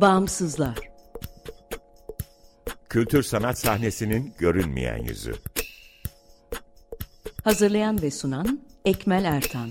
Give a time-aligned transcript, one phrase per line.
[0.00, 0.78] Bağımsızlar
[2.88, 5.34] Kültür sanat sahnesinin görünmeyen yüzü.
[7.44, 9.70] Hazırlayan ve sunan Ekmel Ertan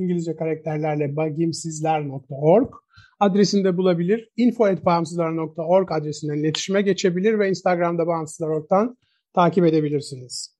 [0.00, 2.74] İngilizce karakterlerle bagimsizler.org
[3.20, 4.28] adresinde bulabilir.
[4.36, 8.96] info.bağımsızlar.org adresinden iletişime geçebilir ve Instagram'da Bağımsızlar.org'dan
[9.34, 10.56] takip edebilirsiniz.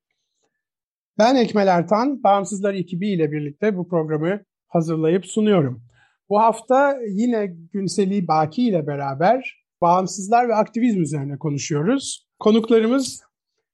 [1.19, 5.83] Ben Ekmel Ertan, Bağımsızlar ekibi ile birlikte bu programı hazırlayıp sunuyorum.
[6.29, 12.29] Bu hafta yine Günseli Baki ile beraber bağımsızlar ve aktivizm üzerine konuşuyoruz.
[12.39, 13.23] Konuklarımız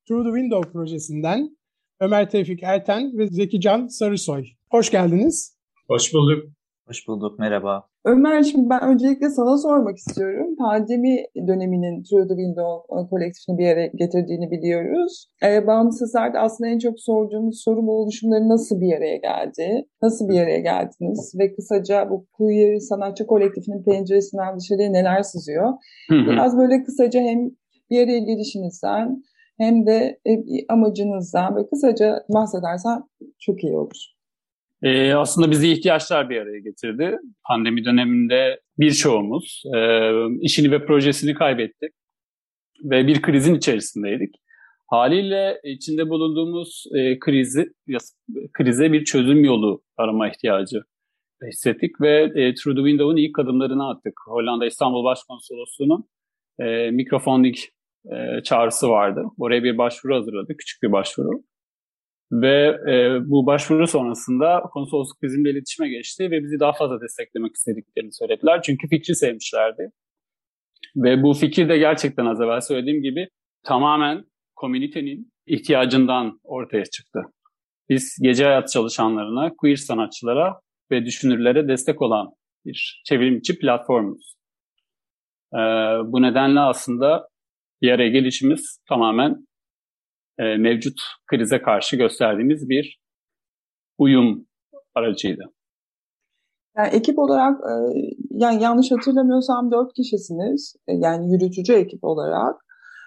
[0.08, 1.56] Through the Window projesinden
[2.00, 4.44] Ömer Tevfik Erten ve Zeki Can Sarısoy.
[4.70, 5.55] Hoş geldiniz.
[5.88, 6.44] Hoş bulduk.
[6.86, 7.84] Hoş bulduk, merhaba.
[8.04, 10.56] Ömer, şimdi ben öncelikle sana sormak istiyorum.
[10.58, 15.26] Pandemi döneminin Through the Window kolektifini bir yere getirdiğini biliyoruz.
[15.42, 19.86] E, bağımsızlarda aslında en çok sorduğumuz soru bu oluşumları nasıl bir araya geldi?
[20.02, 21.34] Nasıl bir araya geldiniz?
[21.38, 25.72] Ve kısaca bu queer sanatçı kolektifinin penceresinden dışarıya neler sızıyor?
[26.10, 27.50] Biraz böyle kısaca hem
[27.90, 29.22] bir araya gelişinizden
[29.58, 30.18] hem de
[30.68, 33.02] amacınızdan ve kısaca bahsedersen
[33.38, 34.15] çok iyi olur.
[34.82, 37.18] Ee, aslında bizi ihtiyaçlar bir araya getirdi.
[37.48, 40.10] Pandemi döneminde birçoğumuz e,
[40.40, 41.92] işini ve projesini kaybettik
[42.82, 44.34] ve bir krizin içerisindeydik.
[44.86, 47.66] Haliyle içinde bulunduğumuz e, krizi
[48.52, 50.82] krize bir çözüm yolu arama ihtiyacı
[51.46, 54.14] hissettik ve e, Through the Window'un ilk adımlarını attık.
[54.26, 56.04] Hollanda İstanbul Başkonsolosluğu'nun
[56.58, 57.56] e, mikrofonding
[58.12, 59.24] e, çağrısı vardı.
[59.38, 61.30] Oraya bir başvuru hazırladık, küçük bir başvuru.
[62.32, 68.12] Ve e, bu başvuru sonrasında konsolosluk bizimle iletişime geçti ve bizi daha fazla desteklemek istediklerini
[68.12, 68.62] söylediler.
[68.62, 69.90] Çünkü fikri sevmişlerdi.
[70.96, 73.28] Ve bu fikir de gerçekten az evvel söylediğim gibi
[73.62, 74.24] tamamen
[74.56, 77.20] komünitenin ihtiyacından ortaya çıktı.
[77.88, 80.60] Biz gece hayat çalışanlarına, queer sanatçılara
[80.90, 82.30] ve düşünürlere destek olan
[82.64, 84.36] bir çevrimçi platformuz.
[85.54, 85.58] Ee,
[86.04, 87.28] bu nedenle aslında
[87.82, 89.46] bir araya gelişimiz tamamen
[90.38, 93.00] e, mevcut krize karşı gösterdiğimiz bir
[93.98, 94.46] uyum
[94.94, 95.42] aracıydı.
[96.76, 97.72] Yani ekip olarak e,
[98.30, 100.76] yani yanlış hatırlamıyorsam dört kişisiniz.
[100.88, 102.54] E, yani yürütücü ekip olarak.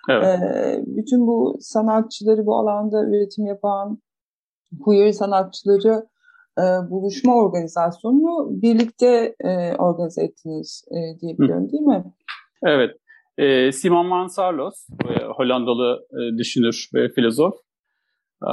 [0.09, 0.25] Evet.
[0.25, 4.01] E, bütün bu sanatçıları bu alanda üretim yapan
[4.85, 6.07] queer sanatçıları
[6.59, 12.03] e, buluşma organizasyonunu birlikte e, organize ettiniz e, diyebiliyorum değil mi?
[12.63, 12.91] Evet.
[13.39, 17.53] E, Simon van Sarlos, e, Hollandalı e, düşünür ve filozof.
[18.43, 18.51] E,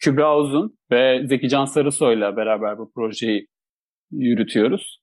[0.00, 3.46] Kübra Uzun ve Zeki Can Sarısoy'la beraber bu projeyi
[4.10, 5.00] yürütüyoruz.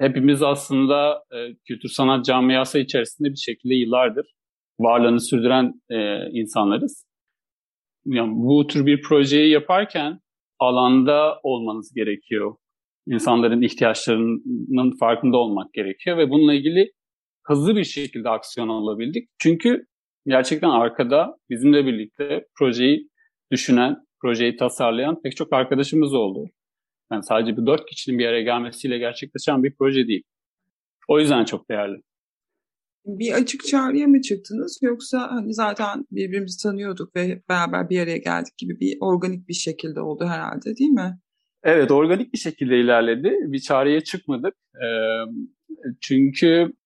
[0.00, 4.26] Hepimiz aslında e, kültür sanat camiası içerisinde bir şekilde yıllardır
[4.80, 7.06] varlığını sürdüren e, insanlarız.
[8.04, 10.18] Yani bu tür bir projeyi yaparken
[10.58, 12.54] alanda olmanız gerekiyor.
[13.06, 16.92] İnsanların ihtiyaçlarının farkında olmak gerekiyor ve bununla ilgili
[17.44, 19.28] hızlı bir şekilde aksiyon alabildik.
[19.38, 19.86] Çünkü
[20.26, 23.08] gerçekten arkada bizimle birlikte projeyi
[23.50, 26.50] düşünen, projeyi tasarlayan pek çok arkadaşımız oldu.
[27.12, 30.22] Yani sadece bir dört kişinin bir araya gelmesiyle gerçekleşen bir proje değil.
[31.08, 32.02] O yüzden çok değerli.
[33.06, 38.58] Bir açık çağrıya mı çıktınız yoksa hani zaten birbirimizi tanıyorduk ve beraber bir araya geldik
[38.58, 41.18] gibi bir organik bir şekilde oldu herhalde değil mi?
[41.62, 43.34] Evet organik bir şekilde ilerledi.
[43.42, 44.54] Bir çağrıya çıkmadık.
[46.00, 46.81] çünkü ee,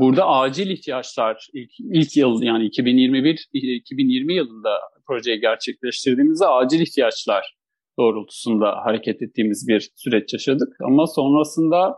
[0.00, 4.70] burada acil ihtiyaçlar ilk, ilk yıl yani 2021 2020 yılında
[5.06, 7.56] projeyi gerçekleştirdiğimizde acil ihtiyaçlar
[7.98, 10.76] doğrultusunda hareket ettiğimiz bir süreç yaşadık.
[10.80, 11.94] Ama sonrasında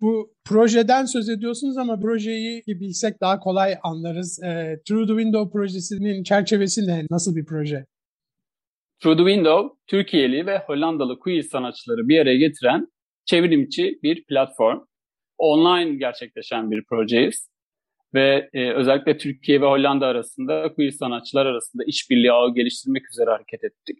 [0.00, 4.42] bu projeden söz ediyorsunuz ama projeyi bilsek daha kolay anlarız.
[4.42, 7.06] E, Through the Window projesinin çerçevesi ne?
[7.10, 7.86] Nasıl bir proje?
[9.02, 12.86] Through the Window, Türkiye'li ve Hollandalı queer sanatçıları bir araya getiren
[13.24, 14.78] çevrimçi bir platform
[15.38, 17.48] online gerçekleşen bir projeyiz.
[18.14, 23.64] ve e, özellikle Türkiye ve Hollanda arasında queer sanatçılar arasında işbirliği ağı geliştirmek üzere hareket
[23.64, 23.98] ettik.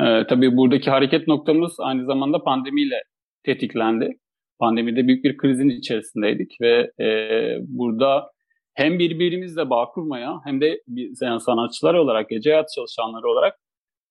[0.00, 3.02] E, tabii buradaki hareket noktamız aynı zamanda pandemiyle
[3.44, 4.18] tetiklendi.
[4.58, 7.08] Pandemide büyük bir krizin içerisindeydik ve e,
[7.60, 8.30] burada
[8.74, 10.82] hem birbirimizle bağ kurmaya hem de
[11.22, 13.58] yani sanatçılar olarak, gece hayat çalışanları olarak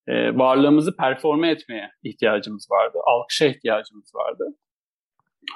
[0.08, 2.98] e, varlığımızı performe etmeye ihtiyacımız vardı.
[3.06, 4.46] Alkışa ihtiyacımız vardı.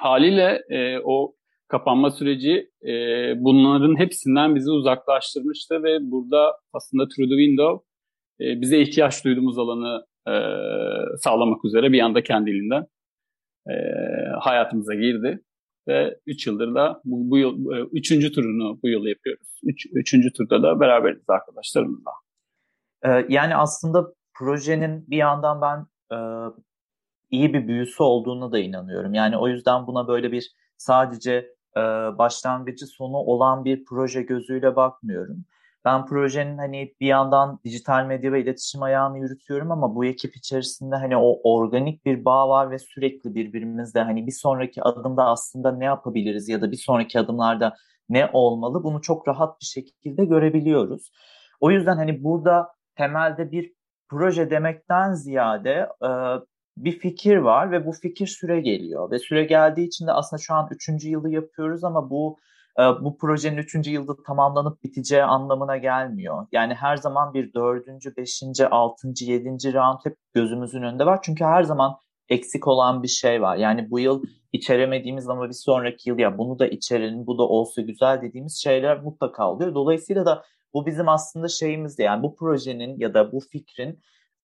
[0.00, 1.34] Haliyle e, o
[1.68, 2.92] kapanma süreci e,
[3.36, 7.86] bunların hepsinden bizi uzaklaştırmıştı ve burada aslında Through the Window
[8.40, 10.34] e, bize ihtiyaç duyduğumuz alanı e,
[11.16, 12.86] sağlamak üzere bir anda kendiliğinden
[13.68, 13.74] e,
[14.40, 15.40] hayatımıza girdi.
[15.88, 19.60] Ve 3 yıldır da bu, bu yıl, e, üçüncü turunu bu yıl yapıyoruz.
[19.62, 22.10] Üç, üçüncü turda da beraberiz arkadaşlarımızla.
[23.04, 24.06] Ee, yani aslında
[24.38, 25.86] projenin bir yandan ben
[26.16, 26.18] e,
[27.30, 29.14] iyi bir büyüsü olduğunu da inanıyorum.
[29.14, 31.32] Yani o yüzden buna böyle bir sadece
[31.76, 31.80] e,
[32.18, 35.44] başlangıcı sonu olan bir proje gözüyle bakmıyorum.
[35.84, 40.96] Ben projenin hani bir yandan dijital medya ve iletişim ayağını yürütüyorum ama bu ekip içerisinde
[40.96, 45.84] hani o organik bir bağ var ve sürekli birbirimizle hani bir sonraki adımda aslında ne
[45.84, 47.76] yapabiliriz ya da bir sonraki adımlarda
[48.08, 51.10] ne olmalı bunu çok rahat bir şekilde görebiliyoruz.
[51.60, 53.72] O yüzden hani burada temelde bir
[54.08, 56.10] proje demekten ziyade e,
[56.84, 60.54] bir fikir var ve bu fikir süre geliyor ve süre geldiği için de aslında şu
[60.54, 62.38] an üçüncü yılı yapıyoruz ama bu
[62.78, 66.46] e, bu projenin üçüncü yılda tamamlanıp biteceği anlamına gelmiyor.
[66.52, 71.18] Yani her zaman bir dördüncü, beşinci, altıncı, yedinci round hep gözümüzün önünde var.
[71.22, 71.96] Çünkü her zaman
[72.28, 73.56] eksik olan bir şey var.
[73.56, 74.22] Yani bu yıl
[74.52, 79.02] içeremediğimiz ama bir sonraki yıl ya bunu da içerelim, bu da olsa güzel dediğimiz şeyler
[79.02, 79.74] mutlaka oluyor.
[79.74, 80.44] Dolayısıyla da
[80.74, 84.00] bu bizim aslında şeyimizde yani bu projenin ya da bu fikrin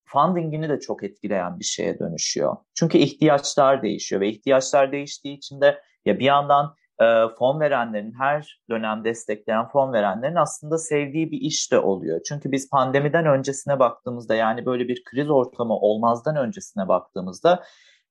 [0.07, 2.55] fundingini de çok etkileyen bir şeye dönüşüyor.
[2.75, 7.05] Çünkü ihtiyaçlar değişiyor ve ihtiyaçlar değiştiği için de ya bir yandan e,
[7.39, 12.21] fon verenlerin her dönem destekleyen fon verenlerin aslında sevdiği bir iş de oluyor.
[12.27, 17.63] Çünkü biz pandemiden öncesine baktığımızda yani böyle bir kriz ortamı olmazdan öncesine baktığımızda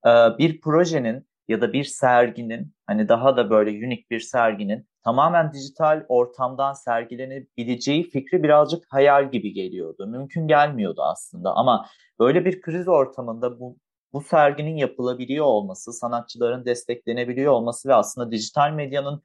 [0.06, 5.52] e, bir projenin ya da bir serginin hani daha da böyle unik bir serginin tamamen
[5.52, 10.06] dijital ortamdan sergilenebileceği fikri birazcık hayal gibi geliyordu.
[10.06, 11.86] Mümkün gelmiyordu aslında ama
[12.18, 13.76] böyle bir kriz ortamında bu
[14.12, 19.22] bu serginin yapılabiliyor olması, sanatçıların desteklenebiliyor olması ve aslında dijital medyanın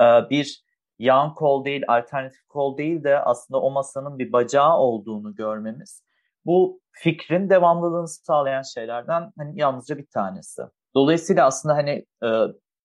[0.00, 0.64] e, bir
[0.98, 6.06] yan kol değil, alternatif kol değil de aslında o masanın bir bacağı olduğunu görmemiz
[6.46, 10.62] bu fikrin devamlılığını sağlayan şeylerden hani yalnızca bir tanesi.
[10.96, 12.28] Dolayısıyla aslında hani e,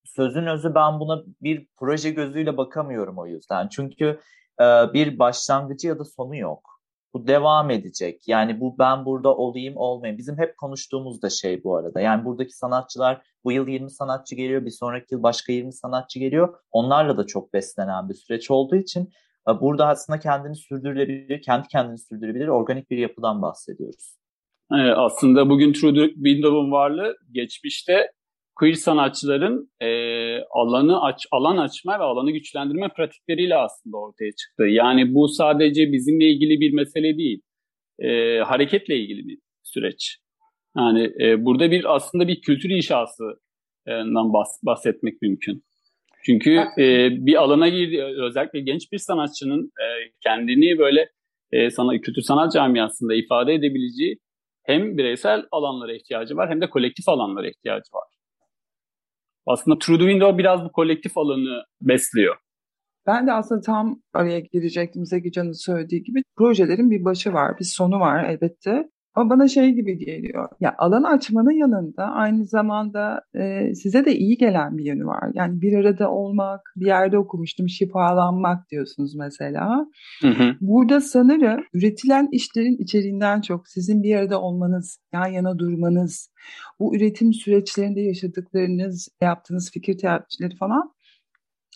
[0.04, 3.68] sözün özü ben buna bir proje gözüyle bakamıyorum o yüzden.
[3.68, 4.20] Çünkü
[4.62, 4.64] e,
[4.94, 6.82] bir başlangıcı ya da sonu yok.
[7.14, 8.28] Bu devam edecek.
[8.28, 10.18] Yani bu ben burada olayım olmayayım.
[10.18, 12.02] Bizim hep konuştuğumuz da şey bu arada.
[12.02, 16.58] Yani buradaki sanatçılar bu yıl 20 sanatçı geliyor, bir sonraki yıl başka 20 sanatçı geliyor.
[16.72, 19.10] Onlarla da çok beslenen bir süreç olduğu için
[19.50, 24.21] e, burada aslında kendini sürdürülebilir, kendi kendini sürdürülebilir organik bir yapıdan bahsediyoruz.
[24.74, 28.12] Evet, aslında bugün True Window'un varlığı geçmişte
[28.56, 29.90] queer sanatçıların e,
[30.40, 34.64] alanı aç, alan açma ve alanı güçlendirme pratikleriyle aslında ortaya çıktı.
[34.64, 37.42] Yani bu sadece bizimle ilgili bir mesele değil,
[38.00, 40.18] e, hareketle ilgili bir süreç.
[40.78, 45.64] Yani e, burada bir aslında bir kültür inşasından bahs bahsetmek mümkün.
[46.26, 49.86] Çünkü e, bir alana girdi, özellikle genç bir sanatçının e,
[50.24, 51.10] kendini böyle
[51.52, 54.18] e, sana kültür sanat camiasında ifade edebileceği
[54.64, 58.08] hem bireysel alanlara ihtiyacı var hem de kolektif alanlara ihtiyacı var.
[59.46, 62.36] Aslında True the Window biraz bu kolektif alanı besliyor.
[63.08, 67.66] Ben de aslında tam araya girecektim Zeki Can'ın söylediği gibi projelerin bir başı var, bir
[67.66, 68.90] sonu var elbette.
[69.16, 70.50] Ama bana şey gibi geliyor.
[70.60, 75.32] Ya alan açmanın yanında aynı zamanda e, size de iyi gelen bir yönü var.
[75.34, 79.86] Yani bir arada olmak, bir yerde okumuştum şifalanmak diyorsunuz mesela.
[80.22, 80.56] Hı hı.
[80.62, 86.32] Burada sanırım üretilen işlerin içeriğinden çok sizin bir arada olmanız, yan yana durmanız,
[86.80, 90.92] bu üretim süreçlerinde yaşadıklarınız, yaptığınız fikir tercihleri falan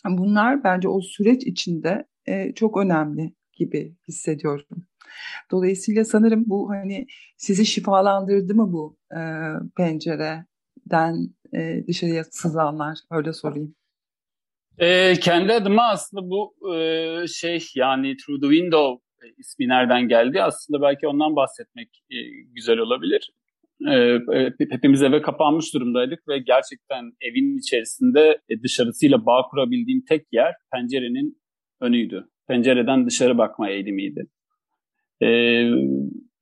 [0.08, 4.66] bunlar bence o süreç içinde e, çok önemli gibi hissediyorum.
[5.50, 9.20] Dolayısıyla sanırım bu hani sizi şifalandırdı mı bu e,
[9.76, 11.14] pencereden
[11.54, 13.74] e, dışarıya sızanlar öyle sorayım.
[14.78, 20.42] E, kendi adıma aslında bu e, şey yani Through the Window e, ismi nereden geldi
[20.42, 22.16] aslında belki ondan bahsetmek e,
[22.54, 23.32] güzel olabilir.
[23.88, 23.94] E,
[24.34, 30.54] e hepimiz eve kapanmış durumdaydık ve gerçekten evin içerisinde e, dışarısıyla bağ kurabildiğim tek yer
[30.72, 31.42] pencerenin
[31.80, 32.28] önüydü.
[32.48, 34.26] Pencereden dışarı bakma eğilimiydi.
[35.22, 35.28] E,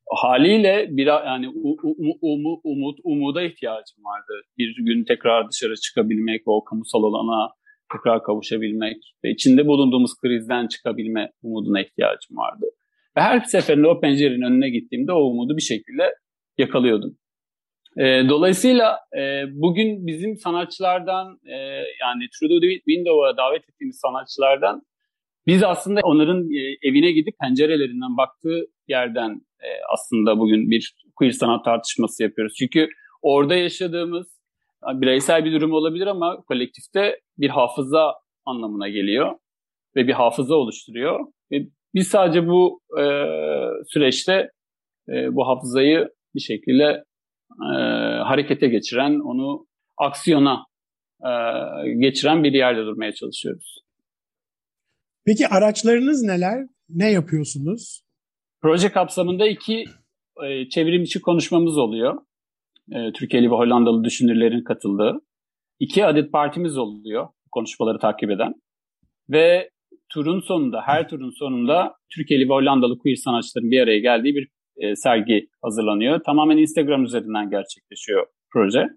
[0.09, 1.77] haliyle bir yani um,
[2.21, 4.33] um, umut umuda ihtiyacım vardı.
[4.57, 7.51] Bir gün tekrar dışarı çıkabilmek, o kamusal alana
[7.93, 12.65] tekrar kavuşabilmek ve içinde bulunduğumuz krizden çıkabilme umuduna ihtiyacım vardı.
[13.17, 16.15] Ve her seferinde o pencerenin önüne gittiğimde o umudu bir şekilde
[16.57, 17.17] yakalıyordum.
[17.97, 21.55] E, dolayısıyla e, bugün bizim sanatçılardan e,
[22.01, 24.81] yani Through the Window'a davet ettiğimiz sanatçılardan
[25.47, 31.65] biz aslında onların e, evine gidip pencerelerinden baktığı yerden e, aslında bugün bir queer sanat
[31.65, 32.53] tartışması yapıyoruz.
[32.59, 32.89] Çünkü
[33.21, 34.35] orada yaşadığımız
[34.93, 38.13] bireysel bir durum olabilir ama kolektifte bir hafıza
[38.45, 39.35] anlamına geliyor
[39.95, 41.19] ve bir hafıza oluşturuyor.
[41.51, 43.03] Ve biz sadece bu e,
[43.87, 44.49] süreçte
[45.09, 47.03] e, bu hafızayı bir şekilde
[47.61, 47.73] e,
[48.23, 49.65] harekete geçiren, onu
[49.97, 50.65] aksiyona
[51.21, 51.31] e,
[51.99, 53.84] geçiren bir yerde durmaya çalışıyoruz.
[55.25, 56.67] Peki araçlarınız neler?
[56.89, 58.01] Ne yapıyorsunuz?
[58.61, 59.83] Proje kapsamında iki
[60.43, 62.17] e, çevrim konuşmamız oluyor.
[62.91, 65.21] E, Türkiye'li ve Hollandalı düşünürlerin katıldığı.
[65.79, 68.53] İki adet partimiz oluyor konuşmaları takip eden.
[69.29, 69.69] Ve
[70.09, 74.95] turun sonunda, her turun sonunda Türkiye'li ve Hollandalı queer sanatçıların bir araya geldiği bir e,
[74.95, 76.23] sergi hazırlanıyor.
[76.23, 78.87] Tamamen Instagram üzerinden gerçekleşiyor proje.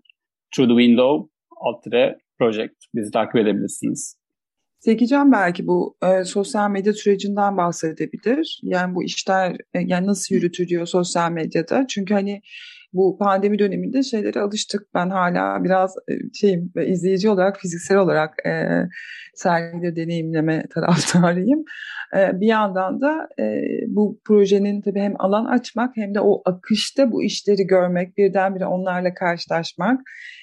[0.55, 1.85] Through the Window alt
[2.39, 2.75] project.
[2.95, 4.19] Bizi takip edebilirsiniz.
[4.81, 8.61] Zekican belki bu e, sosyal medya sürecinden bahsedebilir.
[8.63, 11.87] Yani bu işler e, yani nasıl yürütülüyor sosyal medyada?
[11.87, 12.43] Çünkü hani
[12.93, 14.95] bu pandemi döneminde şeylere alıştık.
[14.95, 18.83] Ben hala biraz e, şeyim izleyici olarak fiziksel olarak e,
[19.35, 21.65] sergileri deneyimleme taraftarıyım.
[22.17, 27.13] E, bir yandan da e, bu projenin tabii hem alan açmak hem de o akışta
[27.13, 30.01] bu işleri görmek, birdenbire onlarla karşılaşmak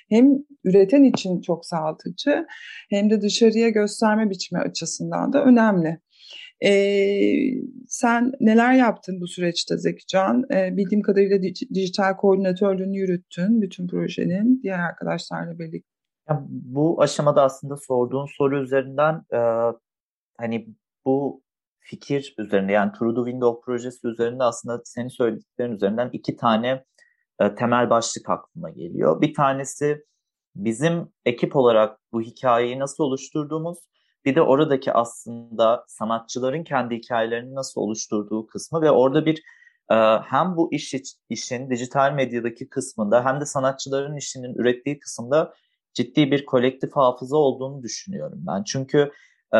[0.09, 0.25] hem
[0.63, 2.45] üreten için çok sağlatıcı
[2.89, 5.99] hem de dışarıya gösterme biçimi açısından da önemli.
[6.65, 7.31] Ee,
[7.87, 10.43] sen neler yaptın bu süreçte Zekican?
[10.53, 11.41] Ee, bildiğim kadarıyla
[11.73, 15.89] dijital koordinatörlüğünü yürüttün bütün projenin diğer arkadaşlarla birlikte.
[16.49, 19.39] Bu aşamada aslında sorduğun soru üzerinden e,
[20.37, 20.67] hani
[21.05, 21.43] bu
[21.79, 26.85] fikir üzerinde yani True the Window projesi üzerinde aslında senin söylediklerin üzerinden iki tane
[27.39, 29.21] e, temel başlık aklıma geliyor.
[29.21, 30.05] Bir tanesi
[30.55, 33.77] bizim ekip olarak bu hikayeyi nasıl oluşturduğumuz
[34.25, 39.43] bir de oradaki aslında sanatçıların kendi hikayelerini nasıl oluşturduğu kısmı ve orada bir
[39.91, 40.95] e, hem bu iş
[41.29, 45.53] işin dijital medyadaki kısmında hem de sanatçıların işinin ürettiği kısımda
[45.93, 48.63] ciddi bir kolektif hafıza olduğunu düşünüyorum ben.
[48.63, 49.11] Çünkü
[49.55, 49.59] e,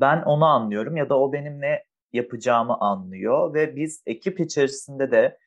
[0.00, 5.38] ben onu anlıyorum ya da o benim ne yapacağımı anlıyor ve biz ekip içerisinde de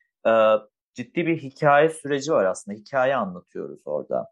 [0.94, 2.78] ciddi bir hikaye süreci var aslında.
[2.78, 4.26] Hikaye anlatıyoruz orada.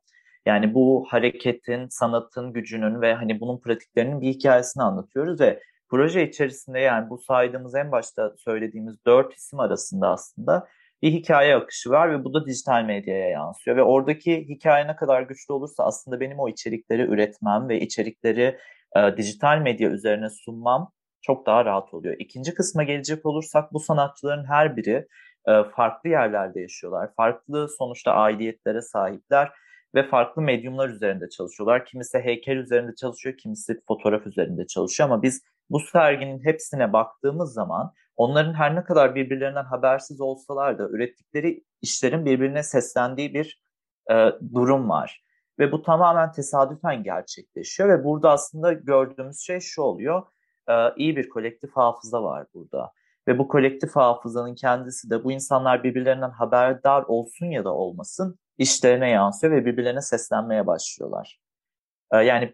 [0.47, 6.81] Yani bu hareketin, sanatın gücünün ve hani bunun pratiklerinin bir hikayesini anlatıyoruz ve proje içerisinde
[6.81, 10.69] yani bu saydığımız en başta söylediğimiz dört isim arasında aslında
[11.03, 15.23] bir hikaye akışı var ve bu da dijital medyaya yansıyor ve oradaki hikaye ne kadar
[15.23, 18.59] güçlü olursa aslında benim o içerikleri üretmem ve içerikleri
[18.97, 22.17] e, dijital medya üzerine sunmam çok daha rahat oluyor.
[22.19, 25.07] İkinci kısma gelecek olursak bu sanatçıların her biri
[25.49, 27.15] e, farklı yerlerde yaşıyorlar.
[27.17, 29.53] Farklı sonuçta aidiyetlere sahipler
[29.95, 31.85] ve farklı medyumlar üzerinde çalışıyorlar.
[31.85, 37.93] Kimisi heykel üzerinde çalışıyor, kimisi fotoğraf üzerinde çalışıyor ama biz bu serginin hepsine baktığımız zaman
[38.17, 43.63] onların her ne kadar birbirlerinden habersiz olsalar da ürettikleri işlerin birbirine seslendiği bir
[44.11, 44.15] e,
[44.55, 45.25] durum var.
[45.59, 50.23] Ve bu tamamen tesadüfen gerçekleşiyor ve burada aslında gördüğümüz şey şu oluyor.
[50.69, 52.93] E, iyi bir kolektif hafıza var burada.
[53.31, 59.11] Ve bu kolektif hafızanın kendisi de bu insanlar birbirlerinden haberdar olsun ya da olmasın işlerine
[59.11, 61.41] yansıyor ve birbirlerine seslenmeye başlıyorlar.
[62.13, 62.53] Ee, yani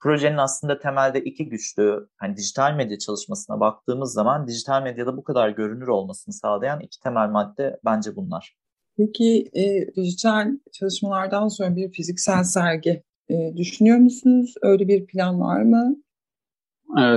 [0.00, 5.48] projenin aslında temelde iki güçlü hani dijital medya çalışmasına baktığımız zaman dijital medyada bu kadar
[5.48, 8.56] görünür olmasını sağlayan iki temel madde bence bunlar.
[8.96, 14.54] Peki e, dijital çalışmalardan sonra bir fiziksel sergi e, düşünüyor musunuz?
[14.62, 15.96] Öyle bir plan var mı?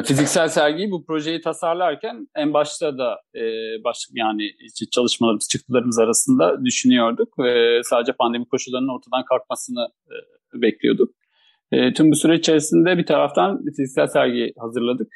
[0.06, 3.42] Fiziksel sergiyi bu projeyi tasarlarken en başta da e,
[3.84, 4.52] baş, yani
[4.92, 10.16] çalışmalarımız, çıktılarımız arasında düşünüyorduk ve sadece pandemi koşullarının ortadan kalkmasını e,
[10.62, 11.16] bekliyorduk.
[11.72, 15.08] E, tüm bu süreç içerisinde bir taraftan fiziksel sergi hazırladık.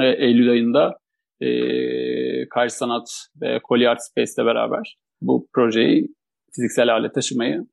[0.00, 0.98] E, Eylül ayında
[1.40, 1.48] e,
[2.48, 6.08] Karşı Sanat ve Koli Art Space ile beraber bu projeyi
[6.54, 7.66] fiziksel hale taşımayı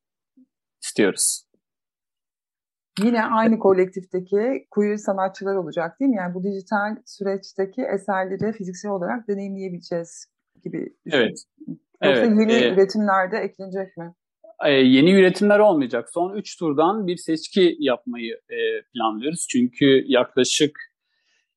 [0.83, 1.43] istiyoruz.
[2.99, 6.17] Yine aynı kolektifteki queer sanatçılar olacak değil mi?
[6.17, 10.25] Yani bu dijital süreçteki eserleri fiziksel olarak deneyimleyebileceğiz
[10.63, 10.95] gibi.
[11.11, 11.43] Evet.
[12.03, 14.13] Yoksa evet, yeni e, üretimlerde eklenecek mi?
[14.65, 16.09] E, yeni üretimler olmayacak.
[16.13, 18.57] Son 3 turdan bir seçki yapmayı e,
[18.93, 19.47] planlıyoruz.
[19.49, 20.79] Çünkü yaklaşık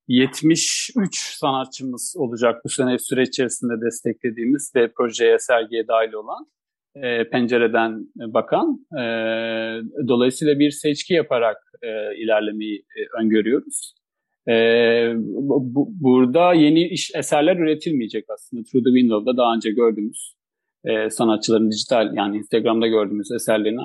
[0.08, 6.46] 73 sanatçımız olacak bu sene süreç içerisinde desteklediğimiz ve projeye, sergiye dahil olan
[7.02, 8.86] e, pencereden bakan.
[8.92, 9.02] E,
[10.08, 13.94] dolayısıyla bir seçki yaparak e, ilerlemeyi e, öngörüyoruz.
[14.48, 14.54] E,
[15.16, 18.62] bu, burada yeni iş eserler üretilmeyecek aslında.
[18.62, 20.34] Through the Window'da daha önce gördüğümüz
[20.84, 23.80] e, sanatçıların dijital yani Instagram'da gördüğümüz eserlerini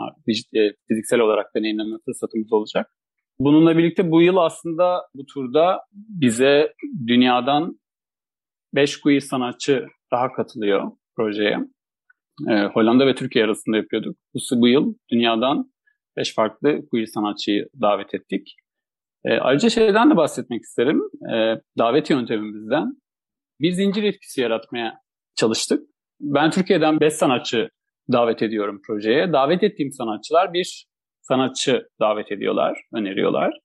[0.55, 2.91] e, fiziksel olarak deneyimleme fırsatımız olacak.
[3.39, 6.73] Bununla birlikte bu yıl aslında bu turda bize
[7.07, 7.79] dünyadan
[8.75, 11.57] 5 queer sanatçı daha katılıyor projeye.
[12.47, 14.17] E, Hollanda ve Türkiye arasında yapıyorduk.
[14.33, 15.71] Bu, bu yıl dünyadan
[16.17, 18.55] 5 farklı queer sanatçıyı davet ettik.
[19.25, 21.01] E, ayrıca şeyden de bahsetmek isterim.
[21.33, 22.93] E, davet yöntemimizden
[23.61, 24.99] bir zincir etkisi yaratmaya
[25.35, 25.89] çalıştık.
[26.19, 27.69] Ben Türkiye'den 5 sanatçı
[28.11, 29.33] davet ediyorum projeye.
[29.33, 30.85] Davet ettiğim sanatçılar bir
[31.21, 33.59] sanatçı davet ediyorlar, öneriyorlar.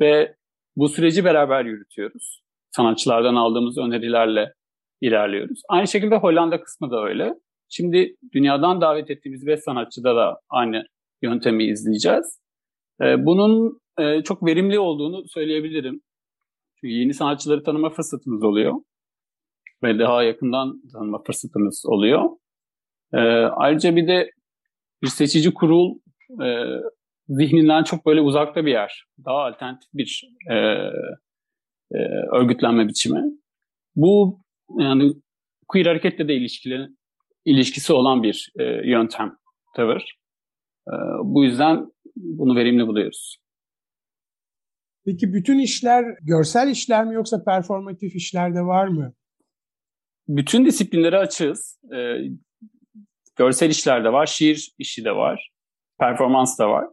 [0.00, 0.34] Ve
[0.76, 2.40] bu süreci beraber yürütüyoruz.
[2.70, 4.52] Sanatçılardan aldığımız önerilerle
[5.00, 5.62] ilerliyoruz.
[5.68, 7.34] Aynı şekilde Hollanda kısmı da öyle.
[7.70, 10.84] Şimdi dünyadan davet ettiğimiz 5 sanatçıda da aynı
[11.22, 12.40] yöntemi izleyeceğiz.
[13.00, 16.00] Ee, bunun e, çok verimli olduğunu söyleyebilirim.
[16.74, 18.74] Çünkü yeni sanatçıları tanıma fırsatımız oluyor.
[19.82, 22.30] Ve daha yakından tanıma fırsatımız oluyor.
[23.12, 23.18] Ee,
[23.56, 24.30] ayrıca bir de
[25.02, 25.98] bir seçici kurul
[26.42, 26.64] e,
[27.28, 29.04] zihninden çok böyle uzakta bir yer.
[29.24, 30.54] Daha alternatif bir e,
[32.32, 33.22] örgütlenme biçimi.
[33.96, 34.40] Bu
[34.78, 35.12] yani
[35.68, 36.88] queer hareketle de ilişkili,
[37.44, 39.36] ilişkisi olan bir e, yöntem,
[39.76, 40.18] tavır.
[40.88, 40.94] E,
[41.24, 43.36] bu yüzden bunu verimli buluyoruz.
[45.04, 49.12] Peki bütün işler görsel işler mi yoksa performatif işler de var mı?
[50.28, 51.80] Bütün disiplinlere açığız.
[51.94, 51.98] E,
[53.36, 55.50] görsel işler de var, şiir işi de var,
[55.98, 56.86] performans da var.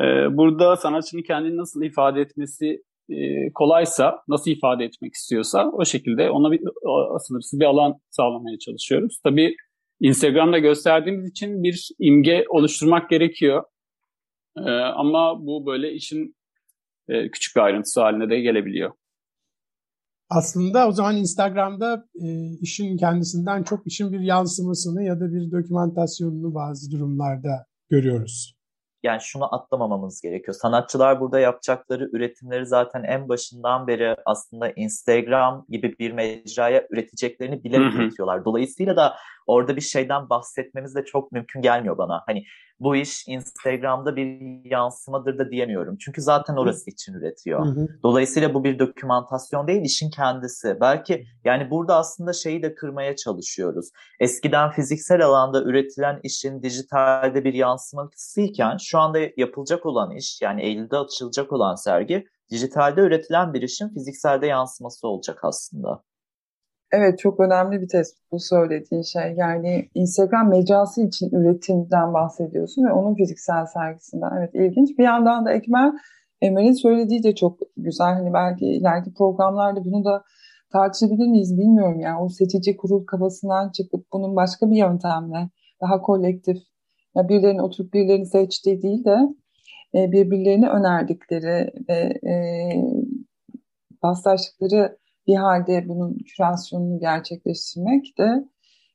[0.00, 6.30] E, burada sanatçının kendini nasıl ifade etmesi e, kolaysa, nasıl ifade etmek istiyorsa o şekilde
[6.30, 9.20] ona bir o, sınırsız bir alan sağlamaya çalışıyoruz.
[9.24, 9.56] Tabii
[10.00, 13.64] Instagram'da gösterdiğimiz için bir imge oluşturmak gerekiyor.
[14.56, 16.36] E, ama bu böyle işin
[17.08, 18.92] e, küçük bir ayrıntısı haline de gelebiliyor.
[20.30, 22.26] Aslında o zaman Instagram'da e,
[22.60, 28.58] işin kendisinden çok işin bir yansımasını ya da bir dokümantasyonunu bazı durumlarda görüyoruz
[29.02, 30.54] yani şunu atlamamamız gerekiyor.
[30.54, 37.94] Sanatçılar burada yapacakları üretimleri zaten en başından beri aslında Instagram gibi bir mecraya üreteceklerini bilerek
[37.94, 38.44] üretiyorlar.
[38.44, 39.14] Dolayısıyla da
[39.48, 42.22] orada bir şeyden bahsetmemiz de çok mümkün gelmiyor bana.
[42.26, 42.44] Hani
[42.80, 45.96] bu iş Instagram'da bir yansımadır da diyemiyorum.
[45.96, 47.66] Çünkü zaten orası için üretiyor.
[47.66, 47.88] Hı hı.
[48.02, 50.76] Dolayısıyla bu bir dokümantasyon değil, işin kendisi.
[50.80, 53.90] Belki yani burada aslında şeyi de kırmaya çalışıyoruz.
[54.20, 60.96] Eskiden fiziksel alanda üretilen işin dijitalde bir yansımasıyken şu anda yapılacak olan iş yani Eylül'de
[60.96, 66.02] açılacak olan sergi dijitalde üretilen bir işin fizikselde yansıması olacak aslında.
[66.92, 69.34] Evet çok önemli bir tespit bu söylediğin şey.
[69.36, 74.30] Yani Instagram mecrası için üretimden bahsediyorsun ve onun fiziksel sergisinden.
[74.38, 74.98] Evet ilginç.
[74.98, 75.92] Bir yandan da Ekmel,
[76.40, 78.14] Emel'in söylediği de çok güzel.
[78.14, 80.24] Hani belki ileriki programlarda bunu da
[80.72, 82.00] tartışabilir miyiz bilmiyorum.
[82.00, 86.56] Yani o seçici kurul kafasından çıkıp bunun başka bir yöntemle daha kolektif
[87.16, 89.18] ya birilerinin oturup birilerini seçtiği değil de
[89.94, 92.34] e, birbirlerini önerdikleri ve e,
[94.02, 98.48] paslaştıkları bir halde bunun kürasyonunu gerçekleştirmek de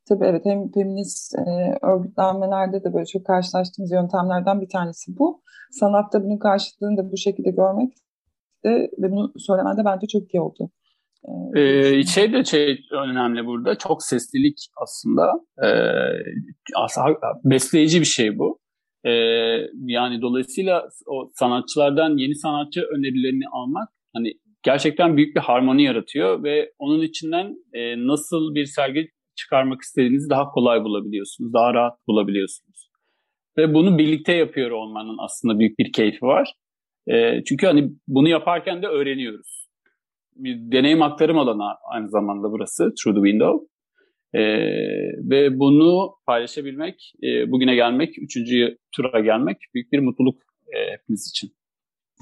[0.10, 5.42] tabii evet hem feminist e, örgütlenmelerde de böyle çok karşılaştığımız yöntemlerden bir tanesi bu.
[5.72, 7.94] Sanatta bunun karşılığını da bu şekilde görmek
[8.66, 10.70] de ve bunu söylemen de bence çok iyi oldu.
[11.56, 15.32] Ee, şey de şey önemli burada çok seslilik aslında
[15.64, 15.70] ee,
[16.76, 18.60] aslında besleyici bir şey bu.
[19.04, 19.12] Ee,
[19.86, 24.34] yani dolayısıyla o sanatçılardan yeni sanatçı önerilerini almak hani
[24.64, 30.50] gerçekten büyük bir harmoni yaratıyor ve onun içinden e, nasıl bir sergi çıkarmak istediğinizi daha
[30.50, 32.90] kolay bulabiliyorsunuz, daha rahat bulabiliyorsunuz.
[33.58, 36.54] Ve bunu birlikte yapıyor olmanın aslında büyük bir keyfi var.
[37.08, 39.68] E, çünkü hani bunu yaparken de öğreniyoruz.
[40.36, 43.68] Bir deneyim aktarım alanı aynı zamanda burası, Through the Window.
[44.34, 44.42] E,
[45.30, 51.52] ve bunu paylaşabilmek, e, bugüne gelmek, üçüncü tura gelmek büyük bir mutluluk e, hepimiz için.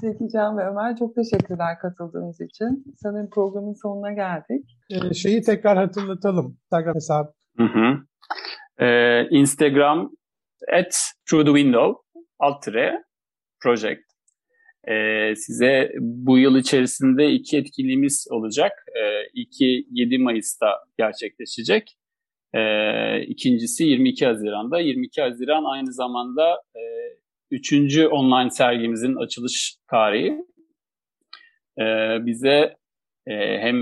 [0.00, 2.94] Zeki Can ve Ömer çok teşekkürler katıldığınız için.
[2.96, 4.78] Sanırım programın sonuna geldik.
[4.90, 6.58] Ee, şeyi tekrar hatırlatalım.
[6.64, 7.32] Instagram hesabı.
[7.56, 7.98] Hı hı.
[8.84, 10.10] Ee, Instagram
[10.72, 10.96] at
[11.30, 12.02] through the window
[12.38, 12.66] alt
[13.62, 14.02] project.
[14.88, 18.72] Ee, size bu yıl içerisinde iki etkinliğimiz olacak.
[18.96, 20.66] Ee, ilki 7 Mayıs'ta
[20.98, 21.96] gerçekleşecek.
[22.54, 24.80] Ee, ikincisi 22 Haziran'da.
[24.80, 26.82] 22 Haziran aynı zamanda e,
[27.52, 30.44] üçüncü online sergimizin açılış tarihi.
[31.78, 31.84] E,
[32.26, 32.76] bize
[33.26, 33.76] e, hem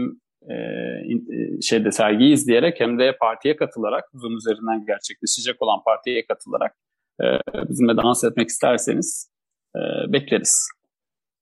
[0.49, 6.77] e, e, şeyde sergiyi izleyerek hem de partiye katılarak Zoom üzerinden gerçekleşecek olan partiye katılarak
[7.23, 7.25] e,
[7.69, 9.31] bizimle dans etmek isterseniz
[9.77, 9.81] e,
[10.13, 10.69] bekleriz.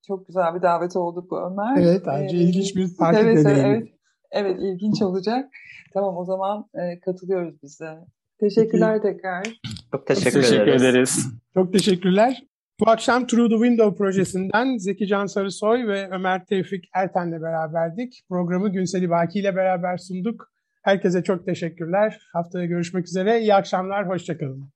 [0.07, 1.83] Çok güzel bir davet oldu bu Ömer.
[1.83, 3.69] Evet, bence ee, ilginç bir parti evet, deneyimi.
[3.69, 3.89] Evet,
[4.31, 5.51] evet, ilginç olacak.
[5.95, 7.99] Tamam, o zaman e, katılıyoruz biz de.
[8.41, 9.17] Teşekkürler Peki.
[9.17, 9.43] tekrar.
[9.93, 10.83] Çok teşekkür, teşekkür ederiz.
[10.83, 11.27] ederiz.
[11.55, 12.43] Çok teşekkürler.
[12.81, 18.25] Bu akşam Through the Window projesinden Zeki Can Sarısoy ve Ömer Tevfik Erten'le beraberdik.
[18.29, 20.51] Programı Günseli Baki ile beraber sunduk.
[20.83, 22.21] Herkese çok teşekkürler.
[22.33, 23.41] Haftaya görüşmek üzere.
[23.41, 24.71] İyi akşamlar, hoşçakalın.